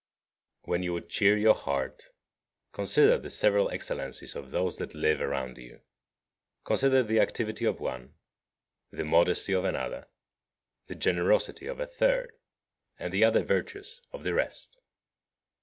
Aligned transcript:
48. 0.63 0.71
When 0.71 0.81
you 0.83 0.93
would 0.93 1.09
cheer 1.09 1.37
your 1.37 1.53
heart, 1.53 2.07
consider 2.71 3.19
the 3.19 3.29
several 3.29 3.69
excellencies 3.69 4.35
of 4.35 4.49
those 4.49 4.77
that 4.77 4.95
live 4.95 5.21
around 5.21 5.59
you. 5.59 5.81
Consider 6.63 7.03
the 7.03 7.19
activity 7.19 7.65
of 7.65 7.79
one, 7.79 8.15
the 8.89 9.05
modesty 9.05 9.53
of 9.53 9.63
another, 9.63 10.07
the 10.87 10.95
generosity 10.95 11.67
of 11.67 11.79
a 11.79 11.85
third, 11.85 12.31
and 12.97 13.13
the 13.13 13.23
other 13.23 13.43
virtues 13.43 14.01
of 14.11 14.23
the 14.23 14.33
rest. 14.33 14.75